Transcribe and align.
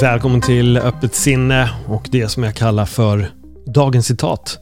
Välkommen 0.00 0.40
till 0.40 0.76
Öppet 0.76 1.14
sinne 1.14 1.70
och 1.86 2.08
det 2.10 2.28
som 2.28 2.42
jag 2.42 2.54
kallar 2.54 2.86
för 2.86 3.30
Dagens 3.66 4.06
citat. 4.06 4.58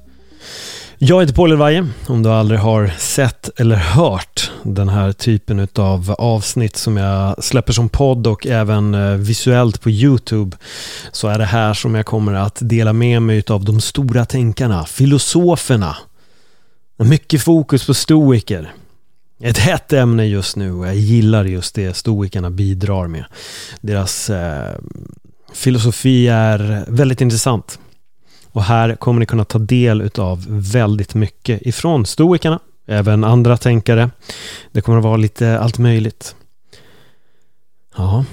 Jag 0.99 1.21
heter 1.21 1.35
Paul 1.35 1.53
Elvaje. 1.53 1.89
Om 2.07 2.23
du 2.23 2.31
aldrig 2.31 2.61
har 2.61 2.87
sett 2.99 3.61
eller 3.61 3.77
hört 3.77 4.51
den 4.63 4.89
här 4.89 5.13
typen 5.13 5.69
av 5.75 6.15
avsnitt 6.19 6.77
som 6.77 6.97
jag 6.97 7.45
släpper 7.45 7.73
som 7.73 7.89
podd 7.89 8.27
och 8.27 8.47
även 8.47 8.95
eh, 8.95 9.15
visuellt 9.15 9.81
på 9.81 9.91
YouTube 9.91 10.57
så 11.13 11.29
är 11.29 11.39
det 11.39 11.45
här 11.45 11.75
som 11.75 11.95
jag 11.95 12.07
kommer 12.07 12.35
att 12.35 12.59
dela 12.61 12.93
med 12.93 13.23
mig 13.23 13.43
av 13.49 13.65
de 13.65 13.81
stora 13.81 14.25
tänkarna, 14.25 14.85
filosoferna. 14.85 15.97
Mycket 16.97 17.43
fokus 17.43 17.87
på 17.87 17.95
stoiker. 17.95 18.73
Ett 19.45 19.59
hett 19.59 19.93
ämne 19.93 20.27
just 20.27 20.57
nu 20.57 20.73
och 20.73 20.87
jag 20.87 20.95
gillar 20.95 21.45
just 21.45 21.75
det 21.75 21.97
stoikerna 21.97 22.51
bidrar 22.51 23.07
med. 23.07 23.25
Deras 23.81 24.31
eh, 24.31 24.75
filosofi 25.55 26.29
är 26.29 26.85
väldigt 26.89 27.21
intressant. 27.21 27.79
Och 28.53 28.63
här 28.63 28.95
kommer 28.95 29.21
ni 29.21 29.27
kunna 29.27 29.45
ta 29.45 29.59
del 29.59 30.11
av 30.19 30.45
väldigt 30.49 31.15
mycket 31.15 31.63
ifrån 31.63 32.07
stoikerna, 32.07 32.61
även 32.87 33.25
andra 33.25 33.57
tänkare. 33.57 34.11
Det 34.73 34.81
kommer 34.81 34.99
att 34.99 35.05
vara 35.05 35.17
lite 35.17 35.59
allt 35.59 35.79
möjligt. 35.79 36.35
Ja. 37.97 38.25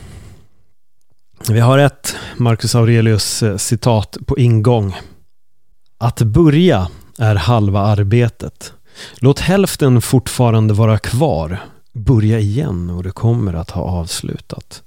Vi 1.49 1.59
har 1.59 1.77
ett 1.77 2.15
Marcus 2.37 2.75
Aurelius 2.75 3.43
eh, 3.43 3.57
citat 3.57 4.17
på 4.25 4.37
ingång. 4.37 4.95
Att 5.97 6.21
börja 6.21 6.87
är 7.17 7.35
halva 7.35 7.79
arbetet. 7.79 8.73
Låt 9.17 9.39
hälften 9.39 10.01
fortfarande 10.01 10.73
vara 10.73 10.97
kvar. 10.97 11.59
Börja 11.93 12.39
igen 12.39 12.89
och 12.89 13.03
du 13.03 13.11
kommer 13.11 13.53
att 13.53 13.69
ha 13.69 13.81
avslutat. 13.81 14.83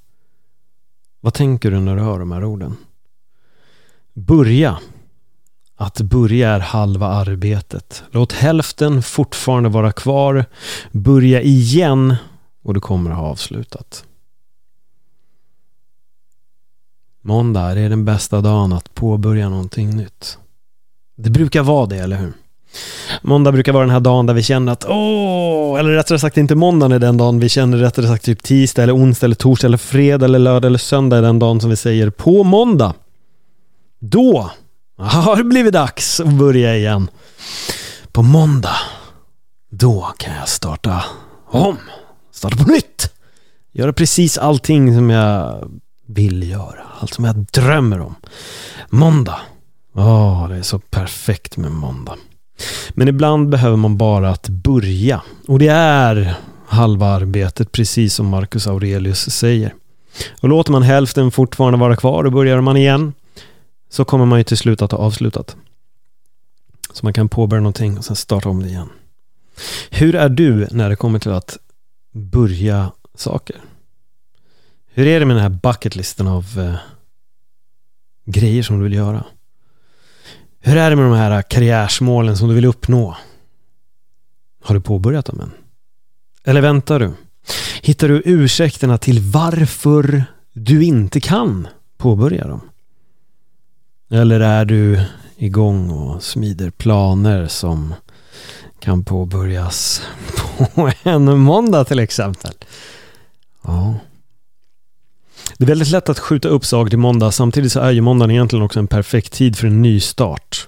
Vad 1.23 1.33
tänker 1.33 1.71
du 1.71 1.79
när 1.79 1.95
du 1.95 2.01
hör 2.01 2.19
de 2.19 2.31
här 2.31 2.43
orden? 2.43 2.77
Börja. 4.13 4.79
Att 5.75 6.01
börja 6.01 6.49
är 6.49 6.59
halva 6.59 7.07
arbetet. 7.07 8.03
Låt 8.11 8.31
hälften 8.31 9.03
fortfarande 9.03 9.69
vara 9.69 9.91
kvar. 9.91 10.45
Börja 10.91 11.41
igen 11.41 12.15
och 12.61 12.73
du 12.73 12.79
kommer 12.79 13.11
ha 13.11 13.23
avslutat. 13.23 14.05
Måndag 17.21 17.79
är 17.79 17.89
den 17.89 18.05
bästa 18.05 18.41
dagen 18.41 18.73
att 18.73 18.93
påbörja 18.93 19.49
någonting 19.49 19.89
nytt. 19.95 20.37
Det 21.15 21.29
brukar 21.29 21.63
vara 21.63 21.85
det, 21.85 21.97
eller 21.97 22.17
hur? 22.17 22.33
Måndag 23.21 23.51
brukar 23.51 23.71
vara 23.71 23.83
den 23.83 23.93
här 23.93 23.99
dagen 23.99 24.25
där 24.25 24.33
vi 24.33 24.43
känner 24.43 24.71
att 24.71 24.85
åh, 24.89 25.79
eller 25.79 25.89
rättare 25.89 26.19
sagt 26.19 26.37
inte 26.37 26.55
måndagen 26.55 26.91
är 26.91 26.99
den 26.99 27.17
dagen 27.17 27.39
vi 27.39 27.49
känner 27.49 27.77
rättare 27.77 28.07
sagt 28.07 28.25
typ 28.25 28.43
tisdag 28.43 28.83
eller 28.83 28.95
onsdag 28.95 29.25
eller 29.25 29.35
torsdag 29.35 29.67
eller 29.67 29.77
fredag 29.77 30.25
eller 30.25 30.39
lördag 30.39 30.67
eller 30.67 30.79
söndag 30.79 31.17
är 31.17 31.21
den 31.21 31.39
dagen 31.39 31.61
som 31.61 31.69
vi 31.69 31.75
säger 31.75 32.09
på 32.09 32.43
måndag. 32.43 32.93
Då 33.99 34.51
har 34.97 35.35
det 35.35 35.43
blivit 35.43 35.73
dags 35.73 36.19
att 36.19 36.33
börja 36.33 36.75
igen. 36.77 37.09
På 38.11 38.21
måndag, 38.21 38.75
då 39.71 40.13
kan 40.17 40.35
jag 40.35 40.49
starta 40.49 41.03
om, 41.49 41.77
starta 42.31 42.63
på 42.63 42.69
nytt. 42.71 43.13
Göra 43.71 43.93
precis 43.93 44.37
allting 44.37 44.95
som 44.95 45.09
jag 45.09 45.69
vill 46.07 46.49
göra, 46.49 46.83
allt 46.99 47.13
som 47.13 47.25
jag 47.25 47.35
drömmer 47.35 48.01
om. 48.01 48.15
Måndag, 48.89 49.39
åh, 49.95 50.49
det 50.49 50.55
är 50.55 50.61
så 50.61 50.79
perfekt 50.79 51.57
med 51.57 51.71
måndag. 51.71 52.15
Men 52.89 53.07
ibland 53.07 53.49
behöver 53.49 53.77
man 53.77 53.97
bara 53.97 54.29
att 54.29 54.49
börja. 54.49 55.21
Och 55.47 55.59
det 55.59 55.67
är 55.67 56.35
halva 56.67 57.07
arbetet, 57.07 57.71
precis 57.71 58.13
som 58.13 58.27
Marcus 58.27 58.67
Aurelius 58.67 59.29
säger. 59.29 59.73
Och 60.41 60.49
låter 60.49 60.71
man 60.71 60.83
hälften 60.83 61.31
fortfarande 61.31 61.79
vara 61.79 61.95
kvar 61.95 62.23
och 62.23 62.31
börjar 62.31 62.61
man 62.61 62.77
igen 62.77 63.13
så 63.89 64.05
kommer 64.05 64.25
man 64.25 64.39
ju 64.39 64.43
till 64.43 64.57
slut 64.57 64.81
att 64.81 64.91
ha 64.91 64.99
avslutat. 64.99 65.55
Så 66.93 67.05
man 67.05 67.13
kan 67.13 67.29
påbörja 67.29 67.61
någonting 67.61 67.97
och 67.97 68.05
sen 68.05 68.15
starta 68.15 68.49
om 68.49 68.63
det 68.63 68.69
igen. 68.69 68.89
Hur 69.89 70.15
är 70.15 70.29
du 70.29 70.67
när 70.71 70.89
det 70.89 70.95
kommer 70.95 71.19
till 71.19 71.31
att 71.31 71.57
börja 72.11 72.91
saker? 73.15 73.55
Hur 74.93 75.07
är 75.07 75.19
det 75.19 75.25
med 75.25 75.35
den 75.35 75.43
här 75.43 75.59
bucketlisten 75.63 76.27
av 76.27 76.45
eh, 76.57 76.75
grejer 78.25 78.63
som 78.63 78.77
du 78.77 78.83
vill 78.83 78.93
göra? 78.93 79.23
Hur 80.65 80.77
är 80.77 80.89
det 80.89 80.95
med 80.95 81.05
de 81.05 81.13
här 81.13 81.41
karriärsmålen 81.41 82.37
som 82.37 82.47
du 82.47 82.55
vill 82.55 82.65
uppnå? 82.65 83.17
Har 84.63 84.75
du 84.75 84.81
påbörjat 84.81 85.25
dem 85.25 85.39
än? 85.39 85.51
Eller 86.43 86.61
väntar 86.61 86.99
du? 86.99 87.13
Hittar 87.81 88.07
du 88.07 88.21
ursäkterna 88.25 88.97
till 88.97 89.19
varför 89.19 90.23
du 90.53 90.83
inte 90.83 91.19
kan 91.19 91.67
påbörja 91.97 92.47
dem? 92.47 92.61
Eller 94.11 94.39
är 94.39 94.65
du 94.65 95.05
igång 95.37 95.89
och 95.89 96.23
smider 96.23 96.69
planer 96.69 97.47
som 97.47 97.93
kan 98.79 99.03
påbörjas 99.03 100.01
på 100.75 100.91
en 101.03 101.39
måndag 101.39 101.85
till 101.85 101.99
exempel? 101.99 102.53
Ja. 103.61 103.95
Det 105.63 105.65
är 105.65 105.75
väldigt 105.75 105.89
lätt 105.89 106.09
att 106.09 106.19
skjuta 106.19 106.47
upp 106.47 106.65
saker 106.65 106.89
till 106.89 106.99
måndag. 106.99 107.31
Samtidigt 107.31 107.71
så 107.71 107.79
är 107.79 107.91
ju 107.91 108.01
måndagen 108.01 108.31
egentligen 108.31 108.65
också 108.65 108.79
en 108.79 108.87
perfekt 108.87 109.33
tid 109.33 109.57
för 109.57 109.67
en 109.67 109.81
ny 109.81 109.99
start. 109.99 110.67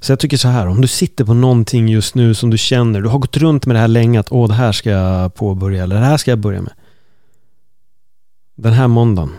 Så 0.00 0.12
jag 0.12 0.18
tycker 0.18 0.36
så 0.36 0.48
här, 0.48 0.66
om 0.66 0.80
du 0.80 0.88
sitter 0.88 1.24
på 1.24 1.34
någonting 1.34 1.88
just 1.88 2.14
nu 2.14 2.34
som 2.34 2.50
du 2.50 2.58
känner, 2.58 3.00
du 3.00 3.08
har 3.08 3.18
gått 3.18 3.36
runt 3.36 3.66
med 3.66 3.76
det 3.76 3.80
här 3.80 3.88
länge 3.88 4.20
att 4.20 4.32
åh, 4.32 4.48
det 4.48 4.54
här 4.54 4.72
ska 4.72 4.90
jag 4.90 5.34
påbörja 5.34 5.82
eller 5.82 5.96
det 5.96 6.06
här 6.06 6.16
ska 6.16 6.30
jag 6.30 6.38
börja 6.38 6.62
med. 6.62 6.72
Den 8.56 8.72
här 8.72 8.88
måndagen. 8.88 9.32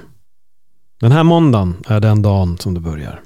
Den 1.00 1.12
här 1.12 1.24
måndagen 1.24 1.84
är 1.88 2.00
den 2.00 2.22
dagen 2.22 2.58
som 2.58 2.74
du 2.74 2.80
börjar. 2.80 3.22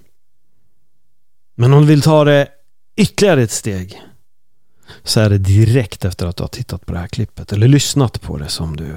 Men 1.56 1.74
om 1.74 1.82
du 1.82 1.88
vill 1.88 2.02
ta 2.02 2.24
det 2.24 2.48
ytterligare 2.96 3.44
ett 3.44 3.52
steg 3.52 4.02
så 5.04 5.20
är 5.20 5.30
det 5.30 5.38
direkt 5.38 6.06
efter 6.06 6.28
att 6.28 6.38
du 6.38 6.44
har 6.44 6.48
tittat 6.48 6.86
på 6.86 6.94
det 6.94 7.00
här 7.00 7.08
klippet 7.08 7.54
eller 7.54 7.68
lyssnat 7.68 8.22
på 8.22 8.38
det 8.38 8.50
som 8.50 8.78
du 8.78 8.96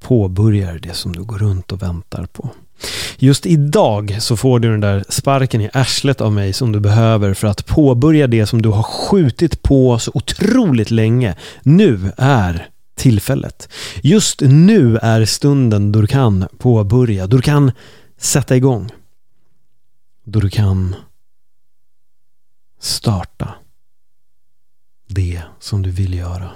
påbörjar 0.00 0.78
det 0.78 0.94
som 0.94 1.12
du 1.12 1.24
går 1.24 1.38
runt 1.38 1.72
och 1.72 1.82
väntar 1.82 2.26
på. 2.26 2.50
Just 3.16 3.46
idag 3.46 4.16
så 4.20 4.36
får 4.36 4.60
du 4.60 4.70
den 4.70 4.80
där 4.80 5.04
sparken 5.08 5.60
i 5.60 5.70
arslet 5.72 6.20
av 6.20 6.32
mig 6.32 6.52
som 6.52 6.72
du 6.72 6.80
behöver 6.80 7.34
för 7.34 7.46
att 7.46 7.66
påbörja 7.66 8.26
det 8.26 8.46
som 8.46 8.62
du 8.62 8.68
har 8.68 8.82
skjutit 8.82 9.62
på 9.62 9.98
så 9.98 10.10
otroligt 10.14 10.90
länge. 10.90 11.36
Nu 11.62 12.12
är 12.16 12.68
tillfället. 12.94 13.68
Just 14.02 14.40
nu 14.40 14.96
är 14.96 15.24
stunden 15.24 15.92
då 15.92 16.00
du 16.00 16.06
kan 16.06 16.46
påbörja, 16.58 17.26
då 17.26 17.36
du 17.36 17.42
kan 17.42 17.72
sätta 18.18 18.56
igång. 18.56 18.90
Då 20.24 20.40
du 20.40 20.50
kan 20.50 20.94
starta 22.80 23.54
det 25.06 25.42
som 25.60 25.82
du 25.82 25.90
vill 25.90 26.14
göra. 26.14 26.50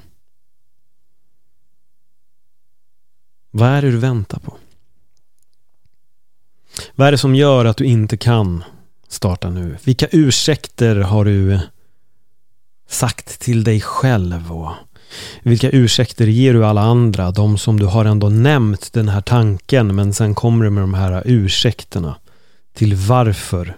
Vad 3.55 3.69
är 3.69 3.83
det 3.83 3.91
du 3.91 3.97
väntar 3.97 4.39
på? 4.39 4.57
Vad 6.95 7.09
är 7.09 7.13
det 7.13 7.19
som 7.19 7.35
gör 7.35 7.65
att 7.65 7.77
du 7.77 7.85
inte 7.85 8.17
kan 8.17 8.65
starta 9.09 9.51
nu? 9.51 9.77
Vilka 9.85 10.07
ursäkter 10.13 10.97
har 10.97 11.25
du 11.25 11.61
sagt 12.89 13.41
till 13.41 13.65
dig 13.65 13.81
själv? 13.81 14.53
Och 14.53 14.73
vilka 15.43 15.71
ursäkter 15.71 16.27
ger 16.27 16.55
du 16.55 16.67
alla 16.67 16.81
andra? 16.81 17.31
De 17.31 17.59
som 17.59 17.81
du 17.81 17.87
har 17.87 18.05
ändå 18.05 18.29
nämnt 18.29 18.93
den 18.93 19.09
här 19.09 19.21
tanken 19.21 19.95
men 19.95 20.15
sen 20.15 20.35
kommer 20.35 20.65
du 20.65 20.71
med 20.71 20.83
de 20.83 20.95
här 20.95 21.23
ursäkterna 21.25 22.17
till 22.75 22.95
varför. 22.95 23.77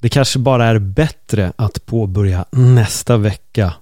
Det 0.00 0.08
kanske 0.08 0.38
bara 0.38 0.66
är 0.66 0.78
bättre 0.78 1.52
att 1.56 1.86
påbörja 1.86 2.44
nästa 2.50 3.16
vecka 3.16 3.74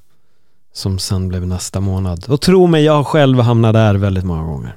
som 0.73 0.99
sen 0.99 1.29
blev 1.29 1.47
nästa 1.47 1.81
månad. 1.81 2.25
Och 2.29 2.41
tro 2.41 2.67
mig, 2.67 2.85
jag 2.85 2.93
har 2.93 3.05
själv 3.05 3.41
hamnat 3.41 3.73
där 3.73 3.95
väldigt 3.95 4.25
många 4.25 4.43
gånger. 4.43 4.77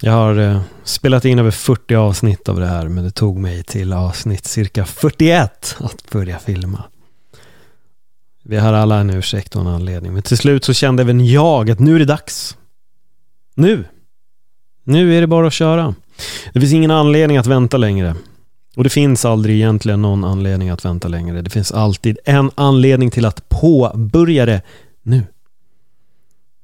Jag 0.00 0.12
har 0.12 0.38
eh, 0.38 0.60
spelat 0.84 1.24
in 1.24 1.38
över 1.38 1.50
40 1.50 1.94
avsnitt 1.94 2.48
av 2.48 2.60
det 2.60 2.66
här 2.66 2.88
men 2.88 3.04
det 3.04 3.10
tog 3.10 3.38
mig 3.38 3.62
till 3.62 3.92
avsnitt 3.92 4.44
cirka 4.44 4.84
41 4.84 5.76
att 5.80 6.10
börja 6.10 6.38
filma. 6.38 6.84
Vi 8.42 8.56
har 8.56 8.72
alla 8.72 8.98
en 8.98 9.10
ursäkt 9.10 9.56
och 9.56 9.60
en 9.60 9.68
anledning 9.68 10.12
men 10.12 10.22
till 10.22 10.38
slut 10.38 10.64
så 10.64 10.72
kände 10.72 11.02
även 11.02 11.26
jag 11.26 11.70
att 11.70 11.78
nu 11.78 11.94
är 11.94 11.98
det 11.98 12.04
dags. 12.04 12.56
Nu! 13.54 13.84
Nu 14.84 15.16
är 15.16 15.20
det 15.20 15.26
bara 15.26 15.46
att 15.46 15.52
köra. 15.52 15.94
Det 16.52 16.60
finns 16.60 16.72
ingen 16.72 16.90
anledning 16.90 17.36
att 17.36 17.46
vänta 17.46 17.76
längre. 17.76 18.14
Och 18.76 18.84
det 18.84 18.90
finns 18.90 19.24
aldrig 19.24 19.56
egentligen 19.56 20.02
någon 20.02 20.24
anledning 20.24 20.68
att 20.70 20.84
vänta 20.84 21.08
längre. 21.08 21.42
Det 21.42 21.50
finns 21.50 21.72
alltid 21.72 22.18
en 22.24 22.50
anledning 22.54 23.10
till 23.10 23.24
att 23.24 23.48
påbörja 23.48 24.46
det 24.46 24.62
nu. 25.02 25.22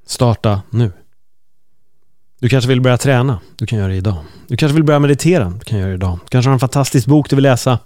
Starta 0.07 0.63
nu. 0.71 0.93
Du 2.41 2.49
kanske 2.49 2.69
vill 2.69 2.81
börja 2.81 2.99
träna? 2.99 3.41
Du 3.57 3.67
kan 3.67 3.79
göra 3.79 3.89
det 3.89 3.97
idag. 3.97 4.17
Du 4.47 4.57
kanske 4.57 4.75
vill 4.75 4.85
börja 4.85 4.99
meditera? 4.99 5.51
Du 5.59 5.65
kan 5.65 5.79
göra 5.79 5.89
det 5.89 5.95
idag. 5.95 6.19
Du 6.25 6.29
kanske 6.29 6.49
har 6.49 6.53
en 6.53 6.61
fantastisk 6.61 7.07
bok 7.07 7.31
du 7.31 7.37
vill 7.37 7.43
läsa? 7.43 7.79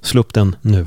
Slå 0.00 0.20
upp 0.20 0.34
den 0.34 0.56
nu. 0.62 0.86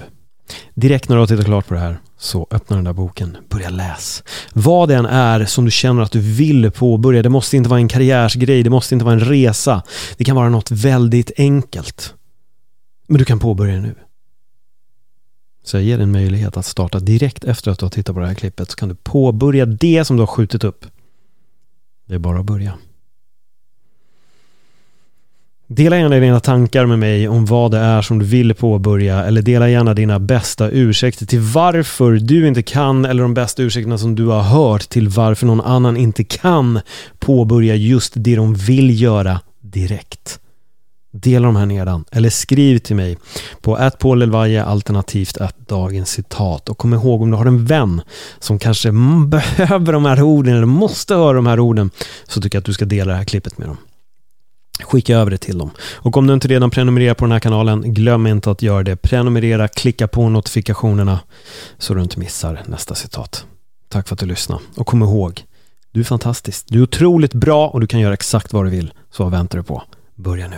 Direkt 0.73 1.09
när 1.09 1.15
du 1.15 1.19
har 1.19 1.27
tittat 1.27 1.45
klart 1.45 1.67
på 1.67 1.73
det 1.73 1.79
här 1.79 1.97
så 2.17 2.47
öppna 2.51 2.75
den 2.75 2.85
där 2.85 2.93
boken, 2.93 3.37
börja 3.49 3.69
läs. 3.69 4.23
Vad 4.53 4.89
det 4.89 4.95
än 4.95 5.05
är 5.05 5.45
som 5.45 5.65
du 5.65 5.71
känner 5.71 6.01
att 6.01 6.11
du 6.11 6.19
vill 6.19 6.71
påbörja, 6.71 7.21
det 7.21 7.29
måste 7.29 7.57
inte 7.57 7.69
vara 7.69 7.79
en 7.79 7.87
karriärsgrej, 7.87 8.63
det 8.63 8.69
måste 8.69 8.95
inte 8.95 9.05
vara 9.05 9.13
en 9.13 9.19
resa. 9.19 9.81
Det 10.17 10.23
kan 10.23 10.35
vara 10.35 10.49
något 10.49 10.71
väldigt 10.71 11.31
enkelt. 11.37 12.13
Men 13.13 13.19
du 13.19 13.25
kan 13.25 13.39
påbörja 13.39 13.81
nu. 13.81 13.95
Så 15.63 15.77
jag 15.77 15.83
ger 15.83 15.97
dig 15.97 16.03
en 16.03 16.11
möjlighet 16.11 16.57
att 16.57 16.65
starta 16.65 16.99
direkt 16.99 17.43
efter 17.43 17.71
att 17.71 17.79
du 17.79 17.85
har 17.85 17.89
tittat 17.89 18.15
på 18.15 18.21
det 18.21 18.27
här 18.27 18.33
klippet 18.33 18.71
så 18.71 18.75
kan 18.75 18.89
du 18.89 18.95
påbörja 18.95 19.65
det 19.65 20.05
som 20.05 20.17
du 20.17 20.21
har 20.21 20.27
skjutit 20.27 20.63
upp. 20.63 20.85
Det 22.07 22.15
är 22.15 22.19
bara 22.19 22.39
att 22.39 22.45
börja. 22.45 22.73
Dela 25.67 25.97
gärna 25.97 26.19
dina 26.19 26.39
tankar 26.39 26.85
med 26.85 26.99
mig 26.99 27.27
om 27.27 27.45
vad 27.45 27.71
det 27.71 27.77
är 27.77 28.01
som 28.01 28.19
du 28.19 28.25
vill 28.25 28.55
påbörja 28.55 29.23
eller 29.23 29.41
dela 29.41 29.69
gärna 29.69 29.93
dina 29.93 30.19
bästa 30.19 30.69
ursäkter 30.69 31.25
till 31.25 31.41
varför 31.41 32.11
du 32.11 32.47
inte 32.47 32.63
kan 32.63 33.05
eller 33.05 33.21
de 33.21 33.33
bästa 33.33 33.63
ursäkterna 33.63 33.97
som 33.97 34.15
du 34.15 34.25
har 34.25 34.41
hört 34.41 34.89
till 34.89 35.09
varför 35.09 35.45
någon 35.45 35.61
annan 35.61 35.97
inte 35.97 36.23
kan 36.23 36.79
påbörja 37.19 37.75
just 37.75 38.13
det 38.15 38.35
de 38.35 38.55
vill 38.55 39.01
göra 39.01 39.41
direkt. 39.61 40.39
Dela 41.15 41.45
de 41.45 41.55
här 41.55 41.65
nedan 41.65 42.05
eller 42.11 42.29
skriv 42.29 42.79
till 42.79 42.95
mig 42.95 43.17
på 43.61 43.75
att 43.75 44.05
alternativt 44.65 45.37
att 45.37 45.67
dagens 45.67 46.09
citat 46.09 46.69
och 46.69 46.77
kom 46.77 46.93
ihåg 46.93 47.21
om 47.21 47.31
du 47.31 47.37
har 47.37 47.45
en 47.45 47.65
vän 47.65 48.01
som 48.39 48.59
kanske 48.59 48.91
behöver 49.27 49.93
de 49.93 50.05
här 50.05 50.21
orden 50.21 50.55
eller 50.55 50.65
måste 50.65 51.15
höra 51.15 51.33
de 51.33 51.45
här 51.45 51.59
orden 51.59 51.91
så 52.27 52.41
tycker 52.41 52.55
jag 52.55 52.61
att 52.61 52.65
du 52.65 52.73
ska 52.73 52.85
dela 52.85 53.11
det 53.11 53.17
här 53.17 53.25
klippet 53.25 53.57
med 53.57 53.67
dem. 53.67 53.77
Skicka 54.81 55.17
över 55.17 55.31
det 55.31 55.37
till 55.37 55.57
dem. 55.57 55.71
Och 55.95 56.17
om 56.17 56.27
du 56.27 56.33
inte 56.33 56.47
redan 56.47 56.69
prenumererar 56.69 57.13
på 57.13 57.25
den 57.25 57.31
här 57.31 57.39
kanalen, 57.39 57.93
glöm 57.93 58.27
inte 58.27 58.51
att 58.51 58.61
göra 58.61 58.83
det. 58.83 58.95
Prenumerera, 58.95 59.67
klicka 59.67 60.07
på 60.07 60.29
notifikationerna 60.29 61.19
så 61.77 61.93
du 61.93 62.01
inte 62.01 62.19
missar 62.19 62.61
nästa 62.65 62.95
citat. 62.95 63.45
Tack 63.89 64.07
för 64.07 64.15
att 64.15 64.19
du 64.19 64.25
lyssnade. 64.25 64.61
Och 64.75 64.87
kom 64.87 65.03
ihåg, 65.03 65.43
du 65.91 65.99
är 65.99 66.03
fantastisk. 66.03 66.65
Du 66.69 66.79
är 66.79 66.83
otroligt 66.83 67.33
bra 67.33 67.67
och 67.67 67.81
du 67.81 67.87
kan 67.87 67.99
göra 67.99 68.13
exakt 68.13 68.53
vad 68.53 68.65
du 68.65 68.69
vill. 68.69 68.93
Så 69.11 69.23
vad 69.23 69.31
väntar 69.31 69.57
du 69.57 69.63
på? 69.63 69.83
Börja 70.15 70.47
nu. 70.47 70.57